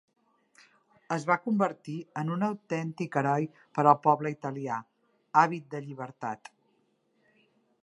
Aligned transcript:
Es 1.15 1.25
va 1.31 1.35
convertir 1.43 1.97
en 2.21 2.31
un 2.37 2.45
autèntic 2.47 3.19
heroi 3.21 3.45
per 3.79 3.85
al 3.93 3.99
poble 4.07 4.33
italià, 4.39 4.81
àvid 5.45 5.71
de 5.75 5.85
llibertat. 5.87 6.53